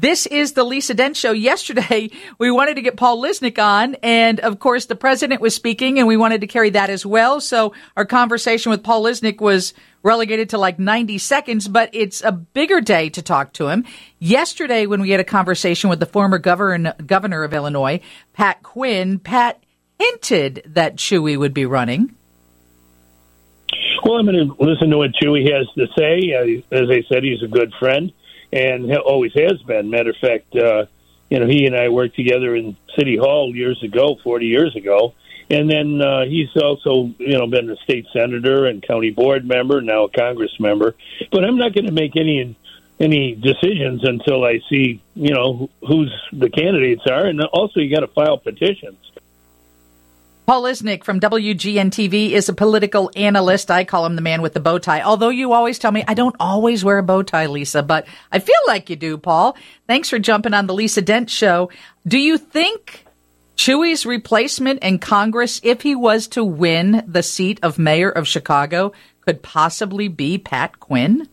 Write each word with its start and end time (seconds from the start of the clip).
This 0.00 0.26
is 0.26 0.52
the 0.52 0.62
Lisa 0.62 0.94
Dent 0.94 1.16
Show. 1.16 1.32
Yesterday, 1.32 2.10
we 2.38 2.52
wanted 2.52 2.76
to 2.76 2.82
get 2.82 2.96
Paul 2.96 3.20
Lisnek 3.20 3.58
on, 3.58 3.96
and 3.96 4.38
of 4.38 4.60
course, 4.60 4.86
the 4.86 4.94
president 4.94 5.40
was 5.40 5.56
speaking, 5.56 5.98
and 5.98 6.06
we 6.06 6.16
wanted 6.16 6.40
to 6.42 6.46
carry 6.46 6.70
that 6.70 6.88
as 6.88 7.04
well. 7.04 7.40
So 7.40 7.72
our 7.96 8.04
conversation 8.04 8.70
with 8.70 8.84
Paul 8.84 9.02
Lisnek 9.02 9.40
was 9.40 9.74
relegated 10.04 10.50
to 10.50 10.58
like 10.58 10.78
90 10.78 11.18
seconds, 11.18 11.66
but 11.66 11.90
it's 11.92 12.22
a 12.22 12.30
bigger 12.30 12.80
day 12.80 13.08
to 13.10 13.22
talk 13.22 13.52
to 13.54 13.66
him. 13.66 13.84
Yesterday, 14.20 14.86
when 14.86 15.00
we 15.00 15.10
had 15.10 15.18
a 15.18 15.24
conversation 15.24 15.90
with 15.90 15.98
the 15.98 16.06
former 16.06 16.38
governor, 16.38 16.94
governor 17.04 17.42
of 17.42 17.52
Illinois, 17.52 18.00
Pat 18.34 18.62
Quinn, 18.62 19.18
Pat 19.18 19.60
hinted 19.98 20.62
that 20.66 20.94
Chuy 20.94 21.36
would 21.36 21.52
be 21.52 21.66
running. 21.66 22.14
Well, 24.04 24.18
I'm 24.18 24.26
going 24.26 24.46
to 24.48 24.64
listen 24.64 24.90
to 24.90 24.98
what 24.98 25.10
Chuy 25.20 25.52
has 25.52 25.66
to 25.74 25.88
say. 25.98 26.62
Uh, 26.70 26.76
as 26.76 26.88
I 26.88 27.02
said, 27.12 27.24
he's 27.24 27.42
a 27.42 27.48
good 27.48 27.72
friend 27.80 28.12
and 28.52 28.94
always 28.96 29.32
has 29.34 29.60
been. 29.62 29.90
Matter 29.90 30.10
of 30.10 30.16
fact, 30.20 30.54
uh, 30.56 30.86
you 31.28 31.38
know, 31.38 31.46
he 31.46 31.66
and 31.66 31.76
I 31.76 31.88
worked 31.88 32.16
together 32.16 32.56
in 32.56 32.76
City 32.96 33.16
Hall 33.16 33.54
years 33.54 33.82
ago, 33.82 34.16
40 34.22 34.46
years 34.46 34.74
ago. 34.76 35.14
And 35.50 35.70
then 35.70 36.00
uh, 36.02 36.24
he's 36.26 36.54
also, 36.62 37.10
you 37.18 37.38
know, 37.38 37.46
been 37.46 37.70
a 37.70 37.76
state 37.76 38.06
senator 38.12 38.66
and 38.66 38.82
county 38.82 39.10
board 39.10 39.46
member, 39.46 39.80
now 39.80 40.04
a 40.04 40.10
Congress 40.10 40.52
member. 40.60 40.94
But 41.32 41.44
I'm 41.44 41.56
not 41.56 41.74
going 41.74 41.86
to 41.86 41.92
make 41.92 42.16
any 42.16 42.56
any 43.00 43.34
decisions 43.36 44.02
until 44.02 44.44
I 44.44 44.60
see, 44.68 45.00
you 45.14 45.32
know, 45.32 45.70
who's 45.86 46.12
the 46.32 46.50
candidates 46.50 47.02
are, 47.08 47.26
and 47.26 47.40
also 47.40 47.78
you 47.78 47.94
got 47.94 48.00
to 48.00 48.08
file 48.08 48.38
petitions. 48.38 48.98
Paul 50.48 50.62
Lisnek 50.62 51.04
from 51.04 51.20
WGN 51.20 51.90
TV 51.90 52.30
is 52.30 52.48
a 52.48 52.54
political 52.54 53.10
analyst. 53.14 53.70
I 53.70 53.84
call 53.84 54.06
him 54.06 54.16
the 54.16 54.22
man 54.22 54.40
with 54.40 54.54
the 54.54 54.60
bow 54.60 54.78
tie. 54.78 55.02
Although 55.02 55.28
you 55.28 55.52
always 55.52 55.78
tell 55.78 55.92
me 55.92 56.04
I 56.08 56.14
don't 56.14 56.36
always 56.40 56.82
wear 56.82 56.96
a 56.96 57.02
bow 57.02 57.22
tie, 57.22 57.44
Lisa, 57.48 57.82
but 57.82 58.06
I 58.32 58.38
feel 58.38 58.56
like 58.66 58.88
you 58.88 58.96
do, 58.96 59.18
Paul. 59.18 59.58
Thanks 59.86 60.08
for 60.08 60.18
jumping 60.18 60.54
on 60.54 60.66
the 60.66 60.72
Lisa 60.72 61.02
Dent 61.02 61.28
show. 61.28 61.70
Do 62.06 62.16
you 62.16 62.38
think 62.38 63.04
Chuy's 63.58 64.06
replacement 64.06 64.82
in 64.82 65.00
Congress, 65.00 65.60
if 65.62 65.82
he 65.82 65.94
was 65.94 66.26
to 66.28 66.42
win 66.42 67.04
the 67.06 67.22
seat 67.22 67.60
of 67.62 67.78
mayor 67.78 68.08
of 68.08 68.26
Chicago, 68.26 68.92
could 69.20 69.42
possibly 69.42 70.08
be 70.08 70.38
Pat 70.38 70.80
Quinn? 70.80 71.28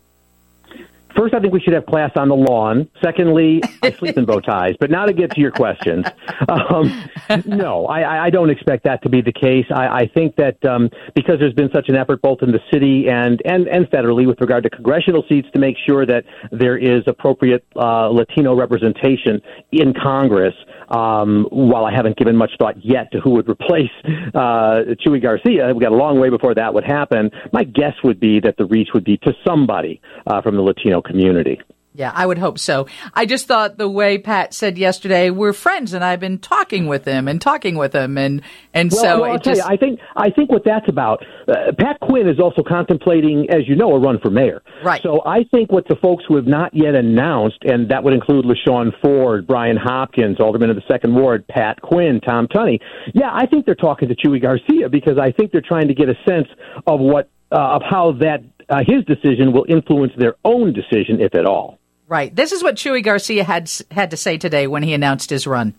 First, 1.16 1.34
I 1.34 1.40
think 1.40 1.54
we 1.54 1.62
should 1.62 1.74
have 1.74 1.86
class 1.86 2.12
on 2.16 2.28
the 2.28 2.36
lawn. 2.36 2.90
Secondly, 3.04 3.62
I 3.82 3.92
sleep 3.92 4.18
in 4.18 4.26
bow 4.26 4.40
ties. 4.42 4.76
But 4.80 4.92
now 4.92 5.06
to 5.06 5.14
get 5.14 5.32
to 5.32 5.40
your 5.40 5.52
questions, 5.52 6.06
um, 6.50 7.10
no, 7.46 7.86
I, 7.86 8.26
I 8.26 8.30
don't 8.30 8.50
expect 8.50 8.84
that 8.84 9.02
to 9.04 9.10
be 9.10 9.22
the 9.22 9.32
case. 9.32 9.66
I, 9.74 9.88
I 9.88 10.08
think 10.14 10.36
that 10.36 10.64
um, 10.66 10.90
because 11.14 11.40
there's 11.40 11.54
been 11.54 11.72
such 11.74 11.88
an 11.90 11.96
effort 11.96 12.22
both 12.22 12.42
in 12.42 12.52
the 12.52 12.60
city 12.72 13.08
and, 13.08 13.42
and, 13.46 13.68
and 13.68 13.86
federally 13.90 14.28
with 14.28 14.42
regard 14.42 14.64
to 14.64 14.70
congressional 14.70 15.24
seats 15.30 15.48
to 15.54 15.60
make 15.60 15.78
sure 15.86 16.06
that 16.06 16.26
there 16.52 16.78
is 16.78 17.04
appropriate 17.08 17.66
uh, 17.76 18.10
Latino 18.10 18.56
representation 18.56 19.42
in 19.72 19.94
Congress, 19.94 20.54
um, 20.90 21.48
while 21.50 21.86
I 21.86 21.94
haven't 21.94 22.18
given 22.18 22.36
much 22.36 22.52
thought 22.60 22.76
yet 22.84 23.12
to 23.12 23.20
who 23.20 23.32
would 23.32 23.50
replace 23.50 23.92
uh, 24.34 24.96
Chuy 25.06 25.22
Garcia, 25.22 25.74
we 25.74 25.82
got 25.82 25.92
a 25.92 25.96
long 25.96 26.20
way 26.20 26.30
before 26.30 26.54
that 26.56 26.74
would 26.74 26.86
happen. 26.86 27.32
My 27.52 27.64
guess 27.64 27.94
would 28.04 28.20
be 28.20 28.40
that 28.42 28.58
the 28.58 28.66
reach 28.66 28.90
would 28.94 29.04
be 29.04 29.18
to 29.18 29.34
somebody 29.46 30.02
uh, 30.28 30.42
from 30.42 30.56
the 30.56 30.62
Latino 30.62 31.02
community. 31.02 31.60
Yeah, 31.96 32.12
I 32.14 32.26
would 32.26 32.38
hope 32.38 32.60
so. 32.60 32.88
I 33.14 33.26
just 33.26 33.48
thought 33.48 33.78
the 33.78 33.88
way 33.88 34.18
Pat 34.18 34.54
said 34.54 34.78
yesterday, 34.78 35.30
we're 35.30 35.54
friends, 35.54 35.94
and 35.94 36.04
I've 36.04 36.20
been 36.20 36.40
talking 36.40 36.88
with 36.88 37.06
him 37.06 37.30
and 37.30 37.42
talking 37.42 37.78
with 37.78 37.94
him, 37.94 38.18
and 38.18 38.42
and 38.74 38.92
well, 38.92 39.02
so 39.02 39.22
well, 39.22 39.32
I'll 39.32 39.40
just, 39.40 39.62
tell 39.62 39.70
you, 39.70 39.74
I 39.74 39.78
think 39.78 40.00
I 40.16 40.30
think 40.30 40.52
what 40.52 40.64
that's 40.66 40.90
about. 40.90 41.24
Uh, 41.48 41.72
Pat 41.80 42.00
Quinn 42.02 42.28
is 42.28 42.38
also 42.38 42.64
contemplating, 42.64 43.48
as 43.50 43.68
you 43.68 43.76
know, 43.76 43.94
a 43.94 44.00
run 44.00 44.20
for 44.20 44.30
mayor. 44.30 44.62
Right. 44.84 45.02
So 45.04 45.22
I 45.26 45.46
think 45.46 45.72
what 45.72 45.88
the 45.88 45.96
folks 45.96 46.26
who 46.28 46.36
have 46.36 46.48
not 46.48 46.74
yet 46.74 46.96
announced, 46.96 47.60
and 47.64 47.90
that 47.90 48.04
would 48.04 48.14
include 48.14 48.44
LaShawn 48.44 48.92
Ford, 49.02 49.48
Brian 49.48 49.78
Hopkins, 49.78 50.40
Alderman 50.42 50.70
of 50.70 50.76
the 50.76 50.84
Second 50.90 51.16
Ward, 51.16 51.48
Pat 51.48 51.82
Quinn, 51.82 52.20
Tom 52.20 52.48
Tunney. 52.48 52.82
Yeah, 53.14 53.30
I 53.32 53.46
think 53.46 53.66
they're 53.66 53.74
talking 53.74 54.10
to 54.10 54.16
Chuy 54.16 54.42
Garcia 54.42 54.90
because 54.90 55.18
I 55.18 55.32
think 55.32 55.54
they're 55.54 55.62
trying 55.62 55.88
to 55.88 55.94
get 55.94 56.10
a 56.10 56.16
sense 56.28 56.48
of 56.88 57.00
what 57.00 57.30
uh, 57.52 57.76
of 57.76 57.84
how 57.90 58.12
that 58.20 58.44
uh, 58.70 58.82
his 58.86 59.06
decision 59.06 59.54
will 59.54 59.66
influence 59.70 60.14
their 60.18 60.36
own 60.44 60.74
decision, 60.74 61.22
if 61.22 61.36
at 61.36 61.46
all. 61.46 61.75
Right. 62.08 62.36
This 62.36 62.52
is 62.52 62.62
what 62.62 62.76
Chuy 62.76 63.04
Garcia 63.04 63.44
had 63.44 63.72
had 63.90 64.12
to 64.12 64.18
say 64.18 64.38
today 64.38 64.68
when 64.68 64.84
he 64.84 64.94
announced 64.94 65.32
his 65.32 65.48
run. 65.48 65.74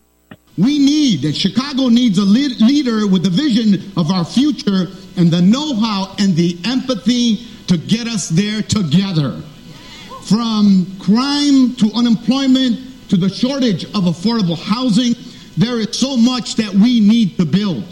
We 0.57 0.79
need 0.79 1.21
that 1.21 1.35
Chicago 1.35 1.87
needs 1.87 2.17
a 2.17 2.23
leader 2.23 3.07
with 3.07 3.23
the 3.23 3.29
vision 3.29 3.91
of 3.95 4.11
our 4.11 4.25
future 4.25 4.87
and 5.15 5.31
the 5.31 5.41
know-how 5.41 6.15
and 6.19 6.35
the 6.35 6.57
empathy 6.65 7.47
to 7.67 7.77
get 7.77 8.07
us 8.07 8.27
there 8.29 8.61
together. 8.61 9.41
From 10.23 10.97
crime 10.99 11.75
to 11.75 11.91
unemployment 11.93 13.09
to 13.09 13.17
the 13.17 13.29
shortage 13.29 13.85
of 13.85 14.03
affordable 14.03 14.57
housing, 14.57 15.13
there 15.55 15.79
is 15.79 15.97
so 15.97 16.17
much 16.17 16.55
that 16.55 16.73
we 16.73 16.99
need 16.99 17.37
to 17.37 17.45
build. 17.45 17.85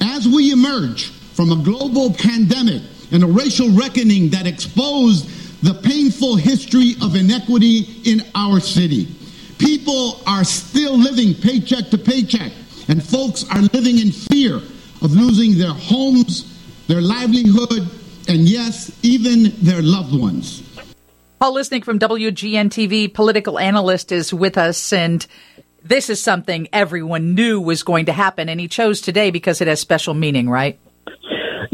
As 0.00 0.26
we 0.26 0.50
emerge 0.50 1.10
from 1.10 1.52
a 1.52 1.62
global 1.62 2.12
pandemic 2.14 2.82
and 3.12 3.22
a 3.22 3.26
racial 3.26 3.70
reckoning 3.70 4.30
that 4.30 4.46
exposed 4.46 5.28
the 5.62 5.74
painful 5.74 6.36
history 6.36 6.96
of 7.00 7.14
inequity 7.14 7.86
in 8.04 8.22
our 8.34 8.60
city. 8.60 9.08
People 9.58 10.20
are 10.26 10.44
still 10.44 10.98
living 10.98 11.34
paycheck 11.34 11.88
to 11.90 11.98
paycheck, 11.98 12.52
and 12.88 13.02
folks 13.02 13.44
are 13.50 13.62
living 13.72 13.98
in 13.98 14.10
fear 14.10 14.56
of 14.56 15.12
losing 15.12 15.56
their 15.56 15.72
homes, 15.72 16.58
their 16.88 17.00
livelihood, 17.00 17.88
and 18.28 18.48
yes, 18.48 18.90
even 19.02 19.52
their 19.62 19.82
loved 19.82 20.18
ones. 20.18 20.62
Paul 21.38 21.54
Lisnek 21.54 21.84
from 21.84 21.98
WGN 21.98 22.68
TV, 22.70 23.12
political 23.12 23.58
analyst, 23.58 24.12
is 24.12 24.32
with 24.32 24.58
us, 24.58 24.92
and 24.92 25.24
this 25.84 26.10
is 26.10 26.22
something 26.22 26.68
everyone 26.72 27.34
knew 27.34 27.60
was 27.60 27.82
going 27.82 28.06
to 28.06 28.12
happen, 28.12 28.48
and 28.48 28.60
he 28.60 28.68
chose 28.68 29.00
today 29.00 29.30
because 29.30 29.60
it 29.60 29.68
has 29.68 29.80
special 29.80 30.14
meaning, 30.14 30.48
right? 30.48 30.78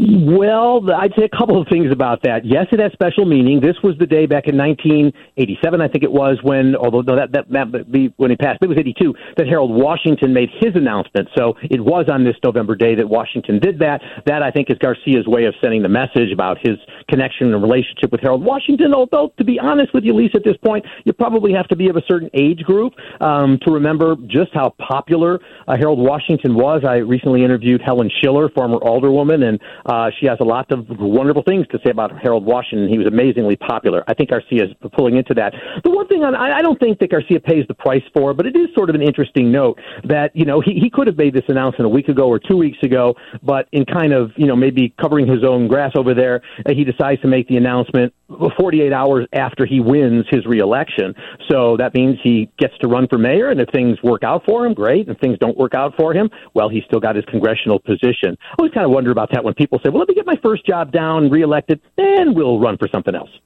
Well, 0.01 0.89
I'd 0.95 1.11
say 1.17 1.25
a 1.25 1.37
couple 1.37 1.61
of 1.61 1.67
things 1.67 1.91
about 1.91 2.23
that. 2.23 2.45
Yes, 2.45 2.67
it 2.71 2.79
has 2.79 2.93
special 2.93 3.25
meaning. 3.25 3.59
This 3.59 3.75
was 3.83 3.97
the 3.99 4.05
day 4.07 4.27
back 4.27 4.47
in 4.47 4.55
1987, 4.55 5.81
I 5.81 5.89
think 5.89 6.05
it 6.05 6.11
was, 6.11 6.39
when, 6.41 6.73
although 6.77 7.01
no, 7.01 7.17
that, 7.17 7.33
that, 7.33 7.51
that 7.51 7.91
be 7.91 8.13
when 8.15 8.29
he 8.29 8.37
passed, 8.37 8.59
it 8.61 8.69
was 8.69 8.77
82, 8.77 9.13
that 9.35 9.47
Harold 9.47 9.71
Washington 9.71 10.31
made 10.31 10.51
his 10.61 10.73
announcement. 10.75 11.27
So 11.35 11.57
it 11.63 11.81
was 11.83 12.05
on 12.09 12.23
this 12.23 12.37
November 12.41 12.75
day 12.75 12.95
that 12.95 13.09
Washington 13.09 13.59
did 13.59 13.79
that. 13.79 13.99
That, 14.25 14.41
I 14.41 14.51
think, 14.51 14.69
is 14.69 14.77
Garcia's 14.77 15.27
way 15.27 15.43
of 15.43 15.53
sending 15.61 15.83
the 15.83 15.89
message 15.89 16.31
about 16.31 16.59
his 16.63 16.77
connection 17.09 17.53
and 17.53 17.61
relationship 17.61 18.09
with 18.13 18.21
Harold 18.21 18.45
Washington. 18.45 18.93
Although, 18.93 19.33
to 19.37 19.43
be 19.43 19.59
honest 19.59 19.93
with 19.93 20.05
you, 20.05 20.13
Lisa, 20.13 20.37
at 20.37 20.45
this 20.45 20.57
point, 20.63 20.85
you 21.03 21.11
probably 21.11 21.51
have 21.51 21.67
to 21.67 21.75
be 21.75 21.89
of 21.89 21.97
a 21.97 22.03
certain 22.07 22.29
age 22.33 22.63
group 22.63 22.93
um, 23.19 23.59
to 23.65 23.73
remember 23.73 24.15
just 24.27 24.53
how 24.53 24.73
popular 24.79 25.41
uh, 25.67 25.75
Harold 25.75 25.99
Washington 25.99 26.55
was. 26.55 26.83
I 26.87 26.97
recently 26.97 27.43
interviewed 27.43 27.81
Helen 27.81 28.09
Shiller, 28.23 28.47
former 28.47 28.77
alderwoman, 28.77 29.43
and 29.43 29.59
uh, 29.89 30.11
she 30.19 30.27
has 30.27 30.37
a 30.39 30.43
lot 30.43 30.71
of 30.71 30.85
wonderful 30.99 31.41
things 31.41 31.65
to 31.71 31.79
say 31.83 31.89
about 31.89 32.11
Harold 32.21 32.45
Washington. 32.45 32.87
He 32.87 32.99
was 32.99 33.07
amazingly 33.07 33.55
popular. 33.55 34.03
I 34.07 34.13
think 34.13 34.29
Garcia 34.29 34.65
is 34.65 34.69
pulling 34.95 35.17
into 35.17 35.33
that. 35.33 35.53
The 35.83 35.89
one 35.89 36.07
thing 36.07 36.23
on, 36.23 36.35
I 36.35 36.61
don't 36.61 36.79
think 36.79 36.99
that 36.99 37.09
Garcia 37.09 37.39
pays 37.39 37.65
the 37.67 37.73
price 37.73 38.03
for, 38.13 38.35
but 38.35 38.45
it 38.45 38.55
is 38.55 38.67
sort 38.75 38.89
of 38.89 38.95
an 38.95 39.01
interesting 39.01 39.51
note 39.51 39.79
that 40.03 40.29
you 40.35 40.45
know 40.45 40.61
he 40.61 40.73
he 40.73 40.89
could 40.91 41.07
have 41.07 41.17
made 41.17 41.33
this 41.33 41.45
announcement 41.47 41.85
a 41.85 41.89
week 41.89 42.07
ago 42.07 42.27
or 42.27 42.39
two 42.39 42.55
weeks 42.55 42.77
ago, 42.83 43.15
but 43.41 43.67
in 43.71 43.83
kind 43.85 44.13
of 44.13 44.31
you 44.37 44.45
know 44.45 44.55
maybe 44.55 44.93
covering 45.01 45.27
his 45.27 45.43
own 45.43 45.67
grass 45.67 45.91
over 45.95 46.13
there, 46.13 46.41
uh, 46.65 46.73
he 46.73 46.83
decides 46.83 47.19
to 47.21 47.27
make 47.27 47.47
the 47.47 47.57
announcement 47.57 48.13
48 48.57 48.93
hours 48.93 49.25
after 49.33 49.65
he 49.65 49.79
wins 49.79 50.25
his 50.29 50.45
reelection. 50.45 51.13
So 51.49 51.77
that 51.77 51.93
means 51.93 52.17
he 52.23 52.49
gets 52.57 52.77
to 52.79 52.87
run 52.87 53.07
for 53.07 53.17
mayor, 53.17 53.49
and 53.49 53.59
if 53.59 53.69
things 53.69 54.01
work 54.03 54.23
out 54.23 54.43
for 54.45 54.65
him, 54.65 54.73
great. 54.73 55.07
And 55.07 55.15
if 55.15 55.21
things 55.21 55.37
don't 55.39 55.57
work 55.57 55.73
out 55.73 55.93
for 55.97 56.13
him, 56.13 56.29
well, 56.53 56.69
he's 56.69 56.83
still 56.85 56.99
got 56.99 57.15
his 57.15 57.25
congressional 57.25 57.79
position. 57.79 58.37
I 58.51 58.55
always 58.59 58.73
kind 58.73 58.85
of 58.85 58.91
wonder 58.91 59.11
about 59.11 59.29
that 59.33 59.43
when 59.43 59.53
people 59.53 59.79
say, 59.83 59.89
"Well, 59.89 59.99
let 59.99 60.07
me 60.07 60.15
get 60.15 60.25
my 60.25 60.37
first 60.41 60.65
job 60.65 60.91
down, 60.91 61.29
reelected, 61.29 61.81
then 61.97 62.33
we'll 62.33 62.59
run 62.59 62.77
for 62.77 62.87
something 62.87 63.15
else." 63.15 63.29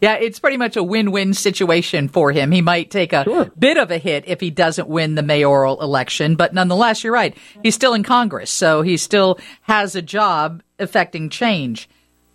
yeah, 0.00 0.14
it's 0.14 0.38
pretty 0.38 0.56
much 0.56 0.76
a 0.76 0.82
win-win 0.82 1.34
situation 1.34 2.08
for 2.08 2.32
him. 2.32 2.50
He 2.52 2.62
might 2.62 2.90
take 2.90 3.12
a 3.12 3.24
sure. 3.24 3.52
bit 3.58 3.76
of 3.76 3.90
a 3.90 3.98
hit 3.98 4.24
if 4.26 4.40
he 4.40 4.50
doesn't 4.50 4.88
win 4.88 5.14
the 5.14 5.22
mayoral 5.22 5.80
election, 5.82 6.36
but 6.36 6.54
nonetheless, 6.54 7.04
you're 7.04 7.12
right. 7.12 7.36
He's 7.62 7.74
still 7.74 7.94
in 7.94 8.02
Congress, 8.02 8.50
so 8.50 8.82
he 8.82 8.96
still 8.96 9.38
has 9.62 9.94
a 9.94 10.02
job 10.02 10.62
affecting 10.78 11.28
change. 11.28 11.88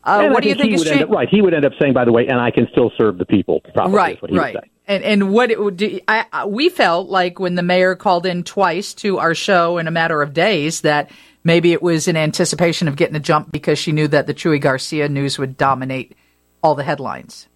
Uh, 0.03 0.29
what 0.29 0.43
do 0.43 0.49
you 0.49 0.55
think 0.55 0.73
is 0.73 0.79
would 0.79 0.87
cha- 0.87 0.93
end 0.95 1.03
up, 1.03 1.09
right? 1.09 1.29
He 1.29 1.41
would 1.41 1.53
end 1.53 1.65
up 1.65 1.73
saying, 1.79 1.93
by 1.93 2.05
the 2.05 2.11
way, 2.11 2.27
and 2.27 2.39
I 2.39 2.51
can 2.51 2.67
still 2.71 2.91
serve 2.97 3.17
the 3.17 3.25
people. 3.25 3.61
Probably 3.73 3.95
right, 3.95 4.15
is 4.17 4.21
what 4.21 4.31
he 4.31 4.37
right. 4.37 4.55
would 4.55 4.63
say. 4.63 4.69
And 4.85 5.03
and 5.03 5.31
what 5.31 5.49
it 5.49 5.61
would 5.61 5.77
do, 5.77 5.99
I, 6.07 6.25
I, 6.31 6.45
we 6.45 6.67
felt 6.67 7.07
like 7.07 7.39
when 7.39 7.55
the 7.55 7.63
mayor 7.63 7.95
called 7.95 8.25
in 8.25 8.43
twice 8.43 8.93
to 8.95 9.19
our 9.19 9.33
show 9.33 9.77
in 9.77 9.87
a 9.87 9.91
matter 9.91 10.21
of 10.21 10.33
days 10.33 10.81
that 10.81 11.09
maybe 11.45 11.71
it 11.71 11.81
was 11.81 12.07
in 12.09 12.17
anticipation 12.17 12.89
of 12.89 12.97
getting 12.97 13.15
a 13.15 13.19
jump 13.19 13.51
because 13.51 13.79
she 13.79 13.93
knew 13.93 14.09
that 14.09 14.27
the 14.27 14.33
Chuy 14.33 14.59
Garcia 14.59 15.07
news 15.07 15.39
would 15.39 15.57
dominate 15.57 16.17
all 16.61 16.75
the 16.75 16.83
headlines. 16.83 17.47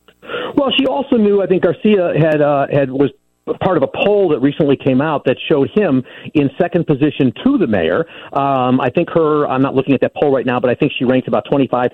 Well, 0.56 0.72
she 0.78 0.86
also 0.88 1.18
knew. 1.18 1.42
I 1.42 1.48
think 1.48 1.64
Garcia 1.64 2.14
had 2.18 2.42
uh, 2.42 2.68
had 2.72 2.92
was 2.92 3.12
part 3.62 3.78
of 3.78 3.84
a 3.84 3.88
poll 3.88 4.30
that 4.30 4.40
recently 4.40 4.76
came 4.76 5.02
out 5.02 5.26
that 5.26 5.38
showed 5.50 5.70
him 5.76 6.04
in 6.34 6.50
second 6.60 6.86
position 6.88 7.32
to 7.46 7.58
the 7.58 7.68
mayor. 7.68 8.06
Um, 8.34 8.80
I 8.82 8.90
think 8.90 9.10
her, 9.14 9.48
I'm 9.48 9.62
not 9.62 9.76
looking 9.76 9.94
at 9.94 10.02
that 10.02 10.14
poll 10.16 10.34
right 10.34 10.46
now, 10.46 10.60
but 10.60 10.70
I 10.70 10.76
think 10.76 10.92
she 10.98 11.06
ranked 11.06 11.28
about 11.28 11.46
25% 11.52 11.92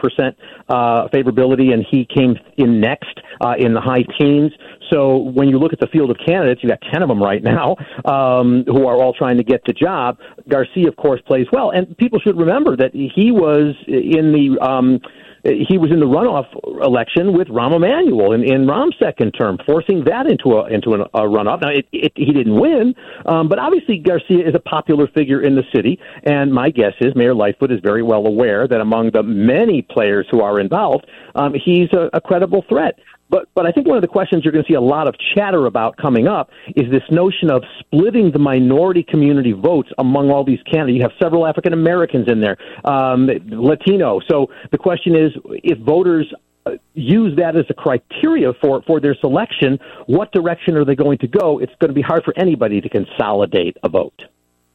uh, 0.70 1.08
favorability, 1.14 1.74
and 1.74 1.86
he 1.90 2.06
came 2.06 2.36
in 2.58 2.80
next 2.80 3.20
uh, 3.42 3.54
in 3.58 3.74
the 3.74 3.82
high 3.82 4.04
teens. 4.20 4.52
So 4.92 5.18
when 5.18 5.50
you 5.50 5.58
look 5.58 5.74
at 5.74 5.80
the 5.80 5.88
field 5.88 6.12
of 6.12 6.18
candidates, 6.26 6.62
you 6.64 6.70
got 6.70 6.80
10 6.92 7.02
of 7.02 7.10
them 7.10 7.22
right 7.22 7.42
now 7.44 7.76
um, 8.06 8.64
who 8.68 8.86
are 8.88 9.02
all 9.02 9.14
trying 9.14 9.38
to 9.38 9.44
get 9.44 9.62
the 9.66 9.74
job. 9.74 10.18
Garcia, 10.48 10.88
of 10.88 10.96
course, 10.96 11.22
plays 11.26 11.48
well. 11.52 11.72
And 11.72 11.98
people 11.98 12.20
should 12.20 12.38
remember 12.38 12.76
that 12.78 12.92
he 12.94 13.32
was 13.32 13.76
in 13.88 14.32
the. 14.32 14.58
Um, 14.62 15.00
he 15.44 15.78
was 15.78 15.92
in 15.92 16.00
the 16.00 16.06
runoff 16.06 16.48
election 16.84 17.34
with 17.34 17.50
Rahm 17.50 17.76
Emanuel 17.76 18.32
in, 18.32 18.44
in 18.44 18.66
Rahm's 18.66 18.96
second 18.98 19.34
term, 19.34 19.58
forcing 19.66 20.06
that 20.06 20.26
into 20.26 20.58
a 20.58 20.68
into 20.68 20.94
a 20.94 21.22
runoff. 21.22 21.62
Now 21.62 21.70
it, 21.70 21.86
it, 21.92 22.14
he 22.16 22.32
didn't 22.32 22.60
win, 22.60 22.96
um, 23.26 23.50
but 23.50 23.60
obviously 23.60 23.98
Garcia 23.98 24.48
is 24.48 24.56
a 24.56 24.60
popular 24.60 25.08
figure 25.08 25.42
in 25.42 25.56
the 25.56 25.64
city, 25.76 26.00
and 26.24 26.54
my 26.54 26.70
guess 26.70 26.94
is 27.02 27.14
Mayor 27.16 27.36
Lightfoot 27.36 27.72
is 27.72 27.80
very 27.84 28.04
well 28.04 28.26
aware 28.26 28.68
that 28.68 28.80
among 28.80 29.12
the 29.12 29.24
many 29.24 29.82
players 29.82 30.28
who 30.32 30.42
are 30.42 30.60
involved, 30.60 31.06
um, 31.36 31.54
he's 31.54 31.92
a, 31.92 32.10
a 32.14 32.22
credible 32.22 32.64
threat. 32.70 32.98
But 33.34 33.50
but 33.56 33.66
I 33.66 33.72
think 33.72 33.88
one 33.88 33.98
of 33.98 34.04
the 34.04 34.08
questions 34.08 34.44
you're 34.46 34.52
going 34.52 34.64
to 34.64 34.72
see 34.72 34.76
a 34.76 34.82
lot 34.82 35.08
of 35.08 35.16
chatter 35.34 35.66
about 35.66 35.98
coming 35.98 36.28
up 36.28 36.52
is 36.76 36.84
this 36.92 37.02
notion 37.10 37.50
of 37.50 37.64
splitting 37.80 38.30
the 38.32 38.38
minority 38.38 39.02
community 39.02 39.54
votes 39.54 39.90
among 39.98 40.30
all 40.30 40.44
these 40.44 40.62
candidates. 40.72 40.98
You 40.98 41.02
have 41.02 41.18
several 41.20 41.48
African 41.48 41.74
Americans 41.74 42.28
in 42.28 42.42
there, 42.42 42.58
um, 42.86 43.28
Latino. 43.50 44.20
So 44.30 44.52
the 44.72 44.78
question 44.78 45.16
is, 45.16 45.32
if 45.64 45.80
voters 45.80 46.32
uh, 46.68 46.74
use 46.94 47.36
that 47.38 47.56
as 47.56 47.66
a 47.72 47.74
criteria 47.74 48.54
for 48.62 48.84
for 48.84 49.00
their 49.00 49.16
selection, 49.16 49.80
what 50.06 50.32
direction 50.32 50.78
are 50.78 50.86
they 50.86 50.96
going 50.96 51.18
to 51.18 51.28
go? 51.28 51.58
It's 51.58 51.74
going 51.80 51.90
to 51.90 51.96
be 51.96 52.04
hard 52.04 52.24
for 52.24 52.36
anybody 52.38 52.82
to 52.82 52.90
consolidate 52.90 53.78
a 53.82 53.90
vote. 53.90 54.22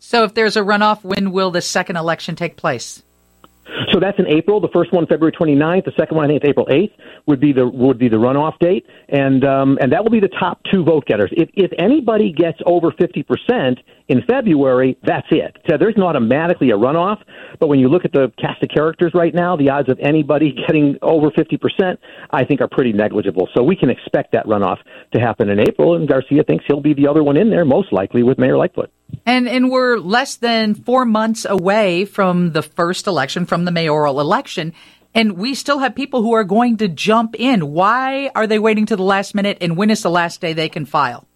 So 0.01 0.25
if 0.25 0.35
there's 0.35 0.57
a 0.57 0.63
runoff, 0.63 1.05
when 1.05 1.31
will 1.31 1.53
the 1.53 1.63
second 1.63 1.95
election 1.95 2.35
take 2.35 2.57
place? 2.57 3.05
So 3.93 4.01
that's 4.01 4.19
in 4.19 4.27
April. 4.27 4.61
The 4.61 4.69
first 4.73 4.93
one 4.93 5.07
February 5.07 5.33
29th. 5.33 5.85
The 5.85 5.93
second 5.99 6.17
one 6.17 6.25
I 6.25 6.29
think 6.29 6.43
it's 6.43 6.51
April 6.51 6.67
8th 6.67 6.93
would 7.27 7.41
be 7.41 7.53
the 7.53 7.67
would 7.67 7.99
be 7.99 8.09
the 8.09 8.17
runoff 8.17 8.59
date, 8.59 8.87
and 9.09 9.45
um, 9.45 9.79
and 9.81 9.93
that 9.93 10.03
will 10.03 10.11
be 10.11 10.21
the 10.21 10.33
top 10.41 10.61
two 10.71 10.85
vote 10.85 11.07
getters. 11.07 11.31
If 11.33 11.51
if 11.55 11.71
anybody 11.79 12.33
gets 12.33 12.59
over 12.67 12.93
50 12.93 13.23
percent 13.23 13.79
in 14.09 14.23
February, 14.27 14.99
that's 15.03 15.27
it. 15.31 15.57
So 15.69 15.77
there's 15.79 15.97
not 15.97 16.17
automatically 16.17 16.71
a 16.71 16.77
runoff, 16.77 17.23
but 17.61 17.69
when 17.69 17.79
you 17.79 17.89
look 17.89 18.05
at 18.05 18.13
the 18.13 18.33
cast 18.39 18.63
of 18.63 18.71
characters 18.71 19.13
right 19.15 19.35
now, 19.35 19.57
the 19.57 19.71
odds 19.71 19.89
of 19.91 19.99
anybody 20.01 20.55
getting 20.67 20.97
over 21.03 21.31
50 21.31 21.57
percent, 21.57 22.01
I 22.31 22.45
think, 22.45 22.61
are 22.61 22.69
pretty 22.69 22.93
negligible. 22.93 23.49
So 23.55 23.63
we 23.63 23.77
can 23.77 23.91
expect 23.91 24.33
that 24.33 24.47
runoff 24.47 24.79
to 25.15 25.21
happen 25.21 25.49
in 25.49 25.61
April, 25.61 25.97
and 25.97 26.09
Garcia 26.09 26.43
thinks 26.43 26.65
he'll 26.67 26.81
be 26.81 26.95
the 26.95 27.09
other 27.09 27.23
one 27.23 27.37
in 27.37 27.51
there, 27.51 27.65
most 27.65 27.93
likely 27.93 28.23
with 28.23 28.39
Mayor 28.39 28.57
Lightfoot. 28.57 28.91
And 29.27 29.49
and 29.49 29.71
we're 29.71 29.99
less 29.99 30.37
than 30.37 30.75
four 30.75 31.05
months 31.05 31.45
away 31.45 32.05
from 32.05 32.53
the 32.53 32.63
first 32.63 33.07
election, 33.07 33.47
from 33.47 33.65
the 33.65 33.71
mayoral 33.71 34.21
election, 34.21 34.73
and 35.15 35.33
we 35.33 35.55
still 35.55 35.79
have 35.79 35.95
people 35.95 36.23
who 36.23 36.33
are 36.33 36.45
going 36.45 36.77
to 36.79 36.89
jump 36.89 37.35
in. 37.39 37.73
Why 37.73 38.31
are 38.35 38.47
they 38.47 38.59
waiting 38.59 38.87
to 38.87 38.97
the 38.97 39.03
last 39.03 39.35
minute? 39.35 39.59
And 39.61 39.77
when 39.77 39.91
is 39.91 40.03
the 40.03 40.11
last 40.11 40.41
day 40.41 40.53
they 40.53 40.69
can 40.69 40.85
file? 40.87 41.27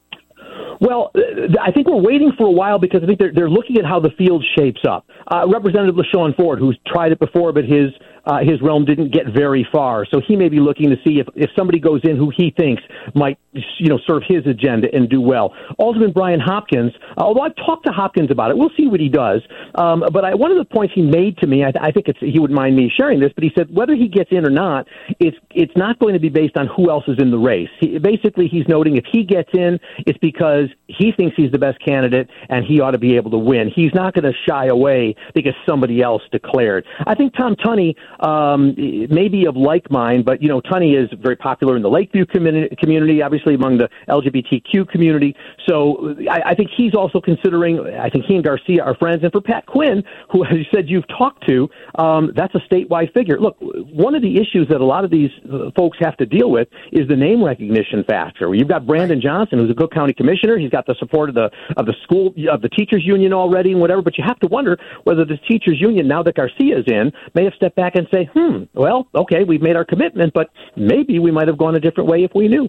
Well, 0.81 1.13
I 1.61 1.71
think 1.71 1.87
we're 1.87 2.03
waiting 2.03 2.33
for 2.37 2.47
a 2.47 2.51
while 2.51 2.79
because 2.79 3.05
I 3.05 3.07
think 3.07 3.21
they're, 3.21 3.33
they're 3.33 3.51
looking 3.51 3.77
at 3.79 3.85
how 3.85 4.01
the 4.01 4.11
field 4.19 4.45
shapes 4.59 4.81
up. 4.89 5.07
Uh, 5.29 5.47
Representative 5.49 5.95
LaShawn 5.95 6.35
Ford, 6.37 6.59
who's 6.59 6.79
tried 6.89 7.13
it 7.13 7.21
before, 7.21 7.53
but 7.53 7.65
his 7.65 7.91
uh, 8.27 8.39
his 8.39 8.61
realm 8.63 8.85
didn't 8.85 9.13
get 9.13 9.27
very 9.35 9.67
far. 9.73 10.07
So 10.07 10.21
he 10.27 10.37
may 10.37 10.49
be 10.49 10.61
looking 10.61 10.91
to 10.91 10.97
see 11.05 11.19
if, 11.19 11.27
if 11.35 11.51
somebody 11.57 11.79
goes 11.79 12.01
in 12.05 12.17
who 12.17 12.31
he 12.37 12.53
thinks 12.57 12.83
might, 13.15 13.39
you 13.53 13.89
know, 13.89 13.99
serve 14.07 14.23
his 14.27 14.47
agenda 14.47 14.89
and 14.93 15.09
do 15.09 15.21
well. 15.21 15.55
Alderman 15.79 16.13
Brian 16.13 16.41
Hopkins, 16.41 16.93
uh, 17.17 17.23
although 17.23 17.43
I've 17.43 17.57
talked 17.57 17.87
to 17.87 17.93
Hopkins 17.93 18.31
about 18.31 18.51
it, 18.51 18.57
we'll 18.57 18.71
see 18.77 18.87
what 18.87 19.01
he 19.01 19.09
does. 19.09 19.43
Um, 19.75 20.05
but 20.13 20.25
I, 20.25 20.35
one 20.35 20.51
of 20.51 20.59
the 20.59 20.65
points 20.65 20.95
he 20.95 21.03
made 21.03 21.39
to 21.39 21.47
me, 21.47 21.65
I, 21.65 21.73
I 21.81 21.91
think 21.91 22.09
it's, 22.09 22.19
he 22.21 22.39
would 22.39 22.51
mind 22.51 22.77
me 22.77 22.93
sharing 22.95 23.21
this, 23.21 23.33
but 23.35 23.45
he 23.45 23.51
said 23.57 23.75
whether 23.75 23.95
he 23.95 24.09
gets 24.09 24.31
in 24.31 24.47
or 24.47 24.51
not, 24.51 24.87
it's 25.21 25.37
it's 25.51 25.77
not 25.77 25.99
going 25.99 26.15
to 26.15 26.21
be 26.21 26.29
based 26.29 26.57
on 26.57 26.67
who 26.69 26.91
else 26.91 27.05
is 27.09 27.17
in 27.19 27.31
the 27.31 27.39
race. 27.39 27.69
He, 27.81 27.99
basically, 27.99 28.49
he's 28.49 28.67
noting 28.69 28.97
if 28.97 29.05
he 29.11 29.25
gets 29.25 29.51
in, 29.55 29.79
it's 30.07 30.19
because 30.19 30.69
he 30.87 31.13
thinks 31.13 31.37
he's 31.37 31.51
the 31.51 31.59
best 31.59 31.79
candidate 31.85 32.29
and 32.49 32.65
he 32.65 32.81
ought 32.81 32.93
to 32.93 32.99
be 32.99 33.17
able 33.17 33.31
to 33.31 33.39
win. 33.39 33.71
He's 33.75 33.93
not 33.95 34.15
going 34.15 34.25
to 34.25 34.33
shy 34.49 34.67
away 34.67 35.15
because 35.35 35.55
somebody 35.69 36.03
else 36.03 36.23
declared. 36.31 36.87
I 37.07 37.15
think 37.15 37.35
Tom 37.37 37.57
Tunney 37.57 37.95
um, 38.21 38.75
maybe 39.11 39.47
of 39.47 39.57
like 39.57 39.91
mind, 39.91 40.25
but 40.25 40.43
you 40.43 40.49
know, 40.49 40.61
Tunney 40.61 40.97
is 40.97 41.11
very 41.21 41.37
popular 41.37 41.77
in 41.77 41.83
the 41.83 41.91
Lakeview 41.91 42.27
community, 42.27 42.75
community 42.77 43.23
obviously 43.23 43.55
among 43.55 43.79
the 43.79 43.89
LGBTQ 44.09 44.89
community. 44.89 45.35
So 45.69 46.15
I, 46.31 46.51
I 46.51 46.55
think 46.55 46.71
he's 46.77 46.95
also 46.95 47.21
considering. 47.21 47.81
I 47.81 48.09
think 48.09 48.25
he 48.27 48.35
and 48.35 48.45
Garcia 48.45 48.83
are 48.83 48.95
friends, 48.95 49.23
and 49.23 49.33
for 49.33 49.41
Pat 49.41 49.67
Quinn, 49.67 50.03
who 50.31 50.45
as 50.53 50.53
you 50.53 50.65
said 50.75 50.89
you've 50.89 51.09
talked 51.09 51.47
to, 51.49 51.69
um, 51.97 52.33
that's 52.37 52.55
a 52.55 52.61
statewide 52.61 53.13
figure. 53.13 53.39
Look, 53.39 53.57
one 53.61 54.15
of 54.15 54.23
the 54.23 54.37
issues 54.37 54.69
that 54.69 54.81
a 54.81 54.85
lot 54.85 55.05
of 55.05 55.11
these 55.11 55.31
uh, 55.53 55.71
folks 55.77 55.99
have 56.01 56.17
to 56.19 56.27
deal 56.27 56.51
with 56.51 56.69
is 56.93 57.09
the 57.09 57.17
name 57.17 57.43
recognition 57.43 58.05
factor. 58.05 58.55
You've 58.55 58.69
got 58.69 58.87
Brandon 58.87 59.21
Johnson, 59.21 59.59
who's 59.59 59.71
a 59.71 59.75
Cook 59.75 59.93
County 59.93 60.13
commissioner. 60.13 60.59
He's 60.59 60.71
got 60.71 60.87
the 60.87 60.95
support 60.99 61.29
of 61.29 61.35
the 61.35 61.51
of 61.77 61.87
the 61.87 61.95
school 62.03 62.35
of 62.51 62.63
the 62.63 62.69
teachers 62.69 63.03
union 63.05 63.33
already 63.33 63.73
and 63.73 63.81
whatever. 63.81 64.03
But 64.03 64.19
you 64.19 64.25
have 64.27 64.39
to 64.41 64.49
wonder 64.49 64.79
whether 65.05 65.25
the 65.25 65.37
teachers 65.49 65.81
union, 65.81 66.09
now 66.09 66.23
that 66.23 66.35
Garcia's 66.35 66.85
in, 66.87 67.13
may 67.35 67.45
have 67.45 67.55
stepped 67.55 67.77
back 67.77 67.97
and 68.03 68.09
say, 68.11 68.31
hmm, 68.33 68.65
well, 68.75 69.09
okay, 69.15 69.45
we've 69.45 69.63
made 69.63 69.77
our 69.77 69.85
commitment, 69.85 70.33
but 70.35 70.51
maybe 70.77 71.19
we 71.19 71.31
might 71.31 71.49
have 71.49 71.59
gone 71.59 71.75
a 71.75 71.81
different 71.81 72.09
way 72.09 72.25
if 72.25 72.33
we 72.35 72.49
knew. 72.49 72.69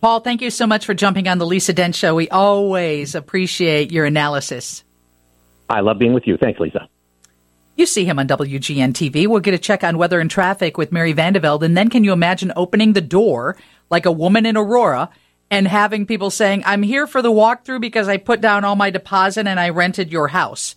Paul, 0.00 0.20
thank 0.20 0.40
you 0.40 0.50
so 0.50 0.66
much 0.66 0.86
for 0.86 0.94
jumping 0.94 1.28
on 1.28 1.38
the 1.38 1.46
Lisa 1.46 1.72
Dent 1.72 1.94
Show. 1.94 2.14
We 2.14 2.28
always 2.30 3.14
appreciate 3.14 3.92
your 3.92 4.06
analysis. 4.06 4.84
I 5.68 5.80
love 5.80 5.98
being 5.98 6.14
with 6.14 6.26
you. 6.26 6.36
Thanks, 6.36 6.58
Lisa. 6.58 6.88
You 7.76 7.86
see 7.86 8.04
him 8.04 8.18
on 8.18 8.28
WGN 8.28 8.92
TV. 8.92 9.26
We'll 9.26 9.40
get 9.40 9.54
a 9.54 9.58
check 9.58 9.82
on 9.84 9.98
weather 9.98 10.20
and 10.20 10.30
traffic 10.30 10.76
with 10.76 10.92
Mary 10.92 11.12
Van 11.12 11.32
de 11.32 11.40
Velde. 11.40 11.64
And 11.64 11.76
then 11.76 11.88
can 11.88 12.04
you 12.04 12.12
imagine 12.12 12.52
opening 12.56 12.92
the 12.92 13.00
door 13.00 13.56
like 13.90 14.06
a 14.06 14.12
woman 14.12 14.44
in 14.46 14.56
Aurora 14.56 15.10
and 15.50 15.68
having 15.68 16.06
people 16.06 16.30
saying, 16.30 16.62
I'm 16.66 16.82
here 16.82 17.06
for 17.06 17.22
the 17.22 17.30
walkthrough 17.30 17.80
because 17.80 18.08
I 18.08 18.16
put 18.16 18.40
down 18.40 18.64
all 18.64 18.76
my 18.76 18.90
deposit 18.90 19.46
and 19.46 19.58
I 19.58 19.70
rented 19.70 20.12
your 20.12 20.28
house? 20.28 20.74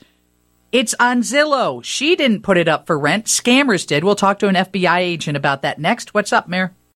It's 0.75 0.93
on 0.99 1.21
Zillow. 1.21 1.81
She 1.85 2.17
didn't 2.17 2.41
put 2.41 2.57
it 2.57 2.67
up 2.67 2.85
for 2.85 2.99
rent. 2.99 3.27
Scammers 3.27 3.87
did. 3.87 4.03
We'll 4.03 4.17
talk 4.17 4.39
to 4.39 4.49
an 4.49 4.55
FBI 4.55 4.97
agent 4.97 5.37
about 5.37 5.61
that 5.61 5.79
next. 5.79 6.13
What's 6.13 6.33
up, 6.33 6.49
Mayor? 6.49 6.75